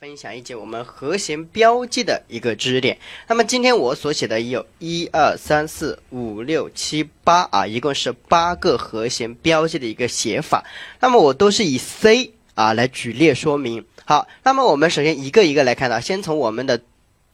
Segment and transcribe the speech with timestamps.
[0.00, 2.96] 分享一节我们和弦标记的一个知识点。
[3.28, 10.64] 那么今天我所写的有一二三四五六七八啊，一共是八个和弦标记的一个写法。
[11.00, 13.84] 那么我都是以 C 啊来举例说明。
[14.06, 16.80] 好，那么我们首先一个一个来看到，先从我们的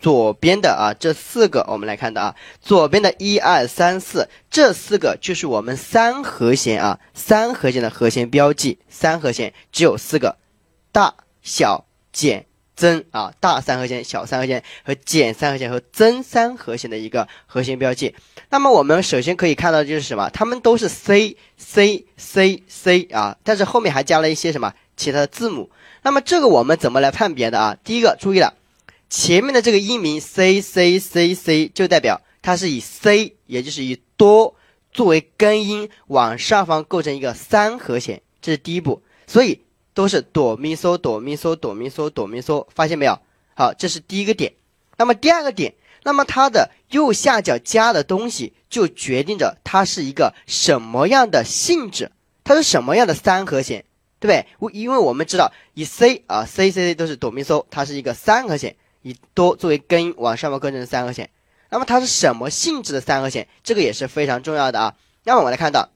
[0.01, 10.37] 左边的啊这四个我们来看到啊，左边的一二三四这四个就是我们三和弦啊，三和弦的和弦标记，三和弦只有四个，
[10.91, 12.46] 大小减。
[12.77, 18.15] 增啊，大三和弦、小三和弦和减三和弦和增三和弦的一个和弦标记。
[18.51, 20.29] 那么我们首先可以看到就是什么？
[20.31, 25.71] 它们都是 C C C C 啊，但是后面还加了一些什么其他的字母。
[26.03, 27.77] 那么这个我们怎么来判别的啊？
[27.83, 28.55] 第一个注意了，
[29.09, 34.55] 前面的这个音名 C C C C 就代表它是以 C，也就是以哆
[34.93, 39.03] 作为根音往上方构成一个三和弦，这是第一步。
[39.27, 39.63] 所以。
[39.97, 43.19] 都是哆咪嗦哆咪嗦哆咪嗦哆咪嗦，发现没有？
[43.55, 44.53] 好，这是第一个点。
[44.99, 45.73] 那么第二个点，
[46.05, 52.13] 那么它的右下角加的东西就决定着它是一个什么样的性质，
[52.45, 53.87] 它是什么样的三和弦，
[54.21, 54.47] 对不对？
[54.59, 61.31] 我因为我们知道以 C 啊 C C C 都是哆咪嗦，它是一个三和弦，以哆作为根音往上面构成三和弦。
[61.71, 63.49] 那么它是什么性质的三和弦？
[63.65, 64.95] 这个也是非常重要的啊。
[65.25, 65.89] 那么我们来看到，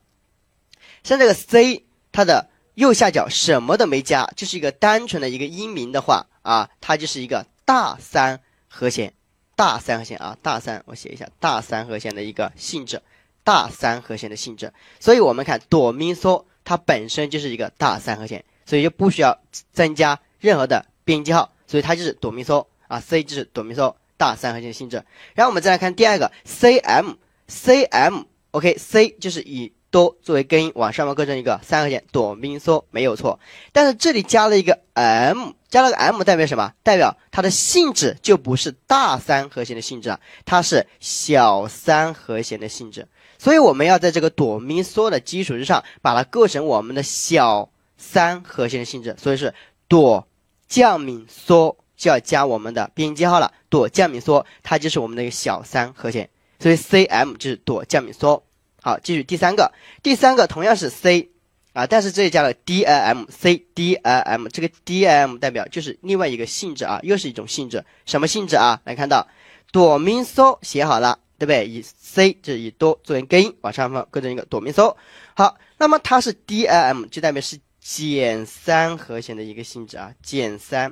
[1.03, 2.47] 像这个 C 它的。
[2.75, 9.13] 右下角什么都没加，就是一个单纯的一个音名的话啊，它就是一个大三和弦，
[9.55, 13.01] 大三和弦啊，大三，我写一下大三和弦的一个性质，
[13.43, 14.71] 大三和弦的性质。
[14.99, 19.37] 所以我们看哆咪嗦，它本身就是一个大三和弦，所以就不需要
[19.73, 25.03] 增加任何的编辑号，所以它就是哆咪嗦啊，C 就是哆咪嗦大三和弦的性质。
[25.35, 29.73] 然后我们再来看第二个 C M，C M，OK，C 就是以。
[29.91, 33.39] 哆作为根音往上面构成一个三和弦，哆咪嗦没有错，
[33.73, 36.73] 但是这里加了一个 M，加了个 M 代表什么？
[36.81, 43.07] 代表它的性质就不是大三和弦的性质了，它是小三和弦的性质。
[43.37, 49.15] 所以我们要在这个哆咪嗦的基础之上，把它构成我们的小三和弦的性质。
[49.19, 49.53] 所以是
[49.89, 50.25] 哆
[50.69, 56.29] 降咪嗦就要加我们的编辑号了，哆降咪嗦它就是我们的一个小三和弦，
[56.59, 58.41] 所以 C M 就是哆降咪嗦。
[58.83, 59.71] 好，继续第三个，
[60.01, 61.29] 第三个同样是 C
[61.73, 68.81] 啊，但是这里加了 D I M，C D I M，这个 D I M 代表就是另外一个性质啊，又是一种性质，什么性质啊？
[68.83, 69.27] 来看到
[69.71, 71.67] 哆咪嗦写好了，对不对？
[71.67, 74.95] 以 C 就是以哆作为根音往上方构成一个哆咪嗦。
[75.35, 80.91] 好，那么它是 D I M，就代表是减三和弦的一个性质啊，减三，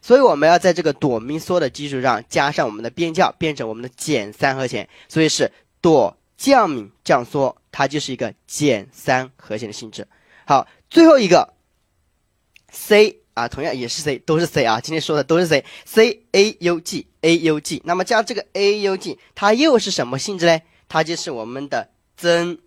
[0.00, 5.50] 所以我们要在这个哆咪嗦的基础上加上我们的变调，变成我们的减三和弦，所以是
[5.82, 6.16] 哆。
[6.36, 10.06] 降敏降缩，它就是一个减三和弦的性质。
[10.46, 11.54] 好，最后一个
[12.70, 14.80] C 啊，同样也是 C，都是 C 啊。
[14.80, 17.82] 今天说的都是 C，C A U G A U G。
[17.84, 20.60] 那么加这个 A U G，它又是什么性质呢？
[20.88, 22.58] 它就是我们的增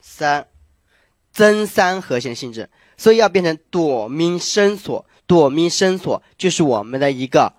[0.00, 0.48] 三
[1.32, 2.70] 增三和弦性质。
[2.96, 7.54] 所以要变成哆咪升索，哆咪升索就是我们的一个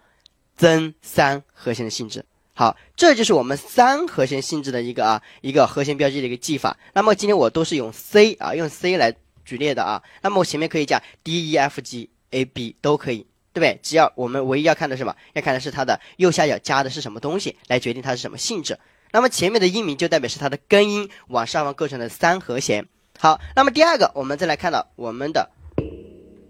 [0.56, 2.26] 增三和弦的性质。
[2.58, 6.78] 好，这就是我们三和弦性质的一个啊一个和弦标记的一个记法。
[6.94, 10.02] 那么今天我都是用 C 啊用 C 来举例的啊。
[10.22, 13.78] 那么我前面可以加 D E F G A B 都可以，对不对？
[13.84, 15.14] 只要我们唯一要看的是什么？
[15.34, 18.80] 要看的是它的右下角加的是什么东西，来决定它是什么性质。
[19.12, 22.88] 那么前面的音名就代表是它的根音往上方构成的三和弦。
[23.20, 25.52] 好，那么第二个，我们再来看到我们的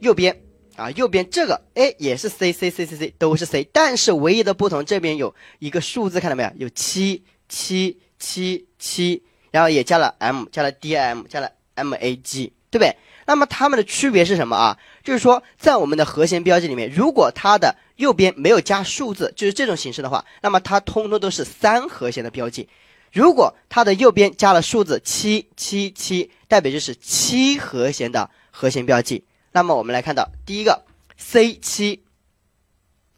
[0.01, 0.39] 右边。
[0.75, 6.51] 啊，右边这个哎也是 C C C C C 都是 C，但是唯一的不同这边有一个数字，看到没有？
[6.57, 12.95] 有七七七七，然后也加了 M，加了 D M，加了 M A G，对不对？
[13.25, 14.77] 那么它们的区别是什么啊？
[15.03, 22.67] 就是说在我们的和弦标记里面，如果它的右边没有加数字，就是这种形式的话，那么它通通都是三和弦的标记；
[23.11, 29.23] 如果它的右边加了数字七七七，代表就是七和弦的和弦标记。
[29.55, 30.83] 那么我们来看到第一个
[31.15, 32.03] C 七，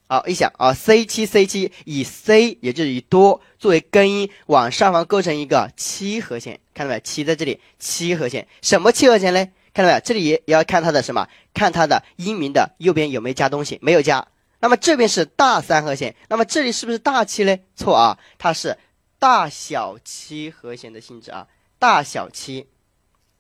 [0.06, 7.00] 好一想啊，C 七 C 七以 C 也就是以哆作为根音往上方构成一个七和弦，看到没有？
[7.00, 9.52] 七在这里，七和弦，什么七和弦嘞？
[9.74, 10.00] 看到没有？
[10.02, 11.28] 这里也也要看它的什么？
[11.56, 13.80] 看它的音名的右边有没有加东西？
[13.82, 14.28] 没有加。
[14.60, 17.64] 那么这边是大三和弦，那么这里是不是大七嘞？
[17.76, 18.78] 错啊，它是
[19.18, 21.48] 大小七和弦的性质啊，
[21.80, 22.68] 大小七，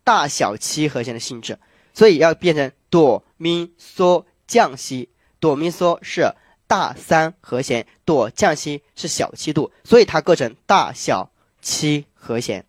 [0.03, 1.59] 大小七和弦的性质。
[1.93, 6.33] 所以要变成哆咪嗦降西，哆咪嗦是
[6.67, 11.31] 大三和弦，哆降西是小七度，所以它构成大小
[11.61, 12.65] 七和弦。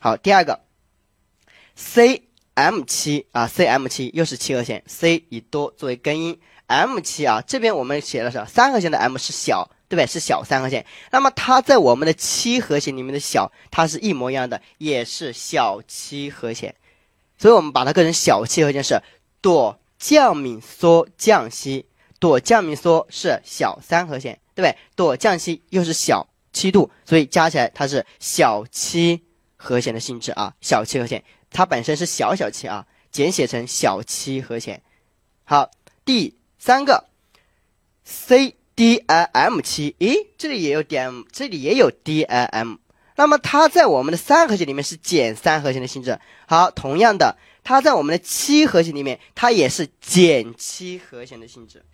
[0.00, 0.60] 好，第二个
[1.74, 2.22] C
[2.54, 10.06] M 七啊，C M 七又是七和弦，C 以哆作为根音，M 七啊，这边我们写的是三和弦的 M 是小，对不对？
[10.06, 10.84] 是小三和弦。
[11.10, 16.74] 那么它在我们的七和弦里面的小，它是一模一样的，也是小七和弦。
[17.38, 19.02] 所以我们把它构成小七和弦是
[19.42, 21.84] 哆降咪嗦降西，
[22.18, 24.78] 哆降咪嗦是小三和弦，对不对？
[24.96, 29.22] 哆降西又是小七度，所以加起来它是小七
[29.56, 31.22] 和弦的性质啊，小七和弦。
[31.50, 34.80] 它本身是小小七啊，简写成小七和弦。
[35.44, 35.70] 好，
[36.04, 37.08] 第三个
[38.04, 42.76] C D I M 七，诶，这里也有点，这里也有 D I M，
[43.16, 46.18] 那么它在我们的三和弦里面是减三和弦的性质。
[46.46, 51.84] 好，同样的，它在我们的七和弦里面，它也是减七和弦的性质，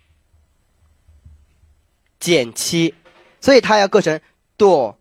[2.19, 2.93] 减七，
[3.41, 4.19] 所以它要构成
[4.57, 4.97] 哆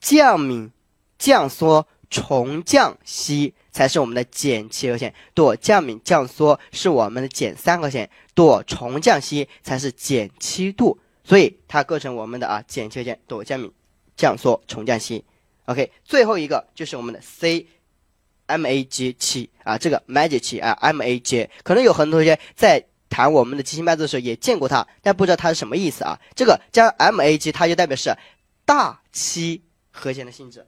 [0.00, 0.70] 降咪
[1.18, 3.54] 降嗦重降西。
[3.72, 13.70] 才是我们的减七和弦，哆降咪降嗦是我们的减三和弦，哆重降西才是减七度，所以它构成我们的啊减七和弦，哆降咪
[14.16, 15.24] 降嗦重降西。
[15.66, 17.68] OK，最后一个就是我们的 C
[18.50, 26.18] M A G 七啊，这个 Magic 七啊 M A G，可能有很多同学在弹我们的即兴伴奏的时候也见过它，但不知道它是什么意思啊。
[26.34, 28.14] 这个加 M A G，它就代表是
[28.64, 30.66] 大七和弦的性质。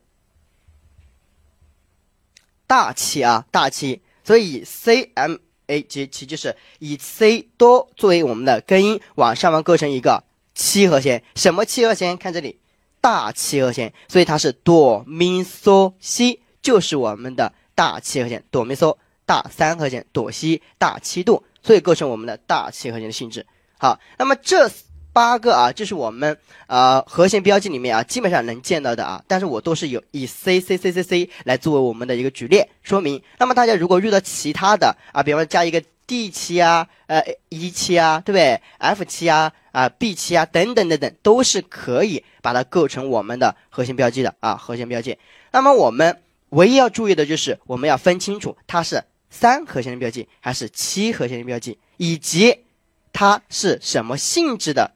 [2.67, 5.37] 大七啊，大七，所以 C M
[5.67, 10.25] A G 七就是以 C 多作为我们的根音，往上方构成一个
[10.55, 11.23] 七和弦。
[11.35, 12.17] 什么七和弦？
[12.17, 12.59] 看这里，
[13.01, 18.97] 大七和弦，所以它是哆咪嗦西，就是我们的大七和弦，哆咪嗦
[19.27, 23.47] 大三和弦，哆西大七度，所以构成我们的大七和弦的性质。
[23.79, 24.71] 好，那么这。
[25.15, 26.39] 八个啊，就是我们
[26.69, 33.23] 呃和弦标记里面啊，基本上能见到的啊，但是我都是有以 C C C C C 来作为我们的一个举例说明。
[33.37, 45.19] 那么大家如果遇到其他的啊，比方说加一个 D 七啊，呃 E 七啊，对不对？F 七啊，啊 B 七啊，等等等等，都是可以把它构成我们的和弦标记的啊，和弦标记。
[45.51, 46.23] 那么我们
[46.53, 52.65] 唯一要注意的就是我们要分清楚它是三和弦的标记还是七和弦的标记，以及
[53.13, 54.93] 它是什么性质的。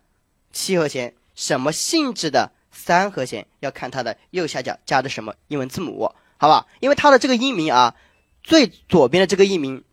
[0.53, 6.67] 七和弦什么性质的三和弦要看它的右下角加的什么英文字母，好吧？
[6.81, 7.95] 因为它的这个音名啊，
[8.43, 9.85] 最左边的这个音名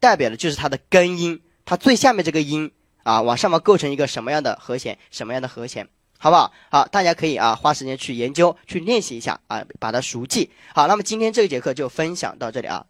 [0.00, 2.72] 代表的就是它的根音，它最下面这个音
[3.02, 5.88] 啊，往上面构成一个什么样的和弦，什么样的和弦，
[6.18, 6.52] 好不好？
[6.70, 10.50] 好，大家可以啊花时间去研究，去练习一下啊，把它熟记。
[10.74, 12.84] 好，那么今天这一节课就分享到这里啊，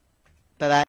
[0.56, 0.84] 拜拜。